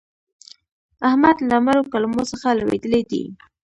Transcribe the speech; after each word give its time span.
احمد 1.07 1.37
له 1.49 1.57
مړو 1.65 1.89
کلمو 1.93 2.21
څخه 2.31 2.47
لوېدلی 2.59 3.01
دی. 3.11 3.23